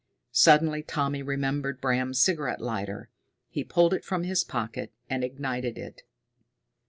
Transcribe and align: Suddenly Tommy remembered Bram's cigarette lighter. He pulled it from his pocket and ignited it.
Suddenly 0.31 0.81
Tommy 0.81 1.21
remembered 1.21 1.79
Bram's 1.79 2.19
cigarette 2.19 2.59
lighter. 2.59 3.11
He 3.51 3.63
pulled 3.63 3.93
it 3.93 4.03
from 4.03 4.23
his 4.23 4.43
pocket 4.43 4.91
and 5.11 5.23
ignited 5.23 5.77
it. 5.77 6.01